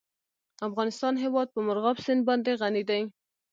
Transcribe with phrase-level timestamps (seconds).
[0.57, 3.01] د افغانستان هیواد په مورغاب سیند باندې غني دی.